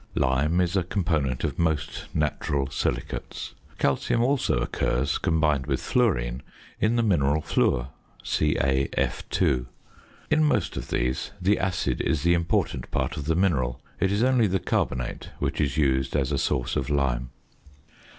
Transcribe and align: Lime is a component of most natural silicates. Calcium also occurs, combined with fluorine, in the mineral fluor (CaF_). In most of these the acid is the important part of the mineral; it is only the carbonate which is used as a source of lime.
Lime 0.15 0.59
is 0.61 0.75
a 0.75 0.81
component 0.83 1.43
of 1.43 1.59
most 1.59 2.05
natural 2.11 2.67
silicates. 2.71 3.53
Calcium 3.77 4.23
also 4.23 4.57
occurs, 4.57 5.19
combined 5.19 5.67
with 5.67 5.79
fluorine, 5.79 6.41
in 6.79 6.95
the 6.95 7.03
mineral 7.03 7.39
fluor 7.39 7.89
(CaF_). 8.23 9.65
In 10.31 10.43
most 10.43 10.75
of 10.75 10.87
these 10.89 11.29
the 11.39 11.59
acid 11.59 12.01
is 12.01 12.23
the 12.23 12.33
important 12.33 12.89
part 12.89 13.15
of 13.15 13.25
the 13.25 13.35
mineral; 13.35 13.79
it 13.99 14.11
is 14.11 14.23
only 14.23 14.47
the 14.47 14.59
carbonate 14.59 15.29
which 15.37 15.61
is 15.61 15.77
used 15.77 16.15
as 16.15 16.31
a 16.31 16.39
source 16.39 16.75
of 16.75 16.89
lime. 16.89 17.29